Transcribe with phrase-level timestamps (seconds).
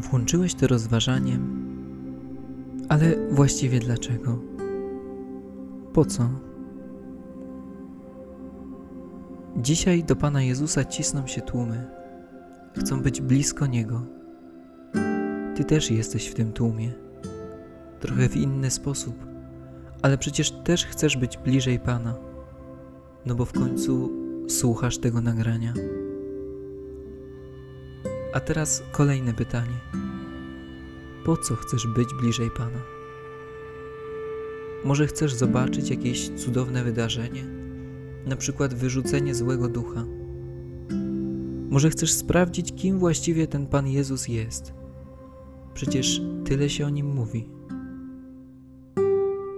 [0.00, 1.66] Włączyłeś to rozważaniem,
[2.88, 4.38] ale właściwie dlaczego?
[5.92, 6.28] Po co?
[9.56, 11.86] Dzisiaj do Pana Jezusa cisną się tłumy.
[12.78, 14.02] Chcą być blisko Niego.
[15.56, 16.92] Ty też jesteś w tym tłumie.
[18.00, 19.26] Trochę w inny sposób,
[20.02, 22.14] ale przecież też chcesz być bliżej Pana.
[23.26, 24.10] No bo w końcu
[24.48, 25.74] słuchasz tego nagrania.
[28.32, 29.80] A teraz kolejne pytanie.
[31.24, 32.78] Po co chcesz być bliżej Pana?
[34.84, 37.44] Może chcesz zobaczyć jakieś cudowne wydarzenie,
[38.26, 40.04] na przykład wyrzucenie złego ducha.
[41.70, 44.72] Może chcesz sprawdzić, kim właściwie ten Pan Jezus jest.
[45.74, 47.48] Przecież tyle się o nim mówi.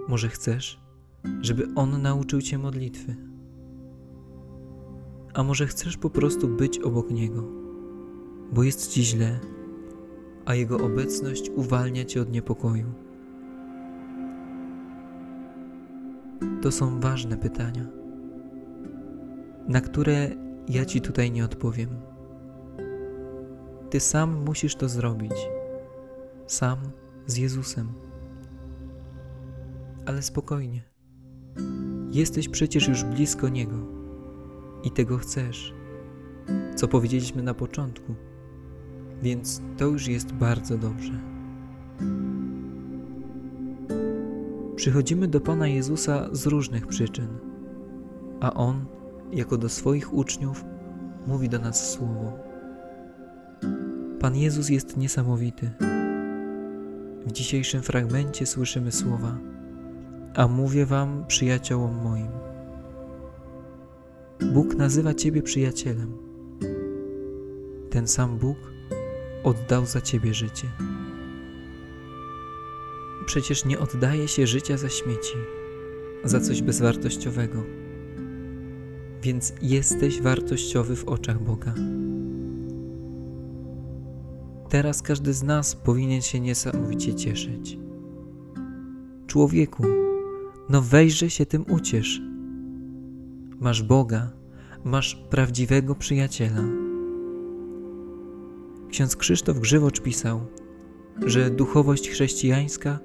[0.07, 0.79] Może chcesz,
[1.41, 3.15] żeby On nauczył cię modlitwy.
[5.33, 7.63] A może chcesz po prostu być obok Niego
[8.53, 9.39] bo jest ci źle,
[10.45, 12.93] a Jego obecność uwalnia cię od niepokoju.
[16.61, 17.85] To są ważne pytania,
[19.67, 20.29] na które
[20.69, 21.89] ja ci tutaj nie odpowiem.
[23.89, 25.33] Ty sam musisz to zrobić,
[26.47, 26.77] sam
[27.25, 27.93] z Jezusem.
[30.05, 30.83] Ale spokojnie,
[32.11, 33.77] jesteś przecież już blisko Niego
[34.83, 35.73] i tego chcesz,
[36.75, 38.15] co powiedzieliśmy na początku
[39.23, 41.13] więc to już jest bardzo dobrze.
[44.75, 47.27] Przychodzimy do Pana Jezusa z różnych przyczyn,
[48.39, 48.85] a On,
[49.31, 50.65] jako do swoich uczniów,
[51.27, 52.33] mówi do nas słowo.
[54.19, 55.71] Pan Jezus jest niesamowity.
[57.25, 59.37] W dzisiejszym fragmencie słyszymy słowa:
[60.35, 62.31] A mówię Wam, przyjaciołom moim.
[64.53, 66.17] Bóg nazywa Ciebie przyjacielem.
[67.89, 68.72] Ten sam Bóg
[69.43, 70.67] oddał za ciebie życie.
[73.25, 75.35] Przecież nie oddaje się życia za śmieci,
[76.23, 77.63] za coś bezwartościowego.
[79.21, 81.73] Więc jesteś wartościowy w oczach Boga.
[84.69, 87.77] Teraz każdy z nas powinien się niesamowicie cieszyć.
[89.27, 89.85] Człowieku,
[90.69, 92.21] no weźże się tym uciesz.
[93.59, 94.31] Masz Boga,
[94.83, 96.82] masz prawdziwego przyjaciela
[98.93, 100.41] Ksiądz Krzysztof Grzywocz pisał,
[101.25, 102.99] że duchowość chrześcijańska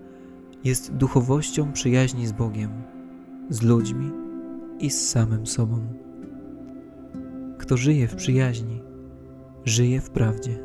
[0.65, 2.71] jest duchowością przyjaźni z Bogiem,
[3.51, 4.11] z ludźmi
[4.79, 5.95] i z samym sobą.
[7.59, 8.83] Kto żyje w przyjaźni,
[9.65, 10.59] żyje w prawdzie.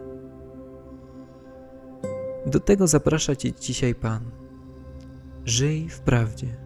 [2.46, 4.22] Do tego zaprasza Cię dzisiaj Pan.
[5.46, 6.58] Żyj w prawdzie.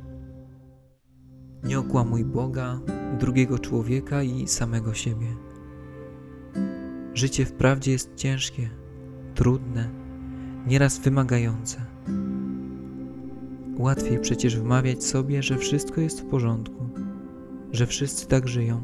[1.64, 2.80] Nie okłamuj Boga,
[3.20, 5.47] drugiego człowieka i samego siebie.
[7.18, 8.70] Życie wprawdzie jest ciężkie,
[9.36, 9.90] trudne,
[10.68, 11.78] nieraz wymagające.
[13.78, 16.90] Łatwiej przecież wmawiać sobie, że wszystko jest w porządku,
[17.72, 18.82] że wszyscy tak żyją.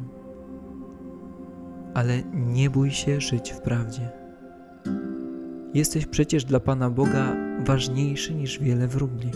[1.94, 4.10] Ale nie bój się żyć w prawdzie.
[5.74, 9.32] Jesteś przecież dla Pana Boga ważniejszy niż wiele wróbli.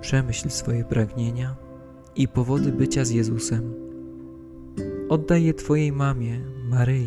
[0.00, 1.56] Przemyśl swoje pragnienia
[2.16, 3.85] i powody bycia z Jezusem
[5.08, 6.40] Oddaj je Twojej mamie,
[6.70, 7.06] Maryi,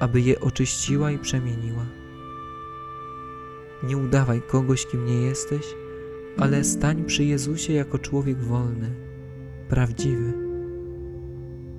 [0.00, 1.86] aby je oczyściła i przemieniła.
[3.82, 5.74] Nie udawaj kogoś, kim nie jesteś,
[6.38, 8.94] ale stań przy Jezusie jako człowiek wolny,
[9.68, 10.32] prawdziwy.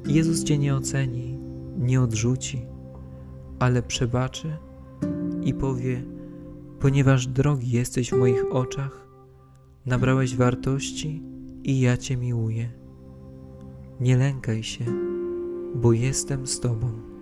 [0.08, 1.40] Jezus Cię nie oceni,
[1.78, 2.66] nie odrzuci,
[3.60, 4.58] ale przebaczy
[5.44, 6.04] i powie:
[6.80, 9.08] Ponieważ drogi jesteś w moich oczach,
[9.86, 11.24] nabrałeś wartości
[11.64, 12.70] i ja Cię miłuję.
[14.00, 15.09] Nie lękaj się
[15.76, 17.19] bo jestem z Tobą.